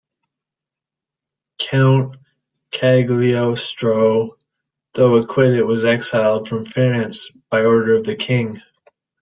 [1.59, 2.17] Count
[2.71, 4.31] Cagliostro,
[4.93, 8.59] though acquitted, was exiled from France by order of the King.